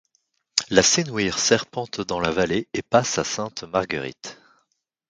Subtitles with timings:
[0.71, 4.39] La Senouire serpente dans la vallée et passe à Sainte-Marguerite.